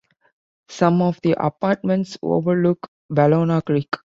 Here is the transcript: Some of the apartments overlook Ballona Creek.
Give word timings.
Some 0.69 1.03
of 1.03 1.21
the 1.21 1.33
apartments 1.39 2.17
overlook 2.23 2.89
Ballona 3.11 3.63
Creek. 3.63 3.97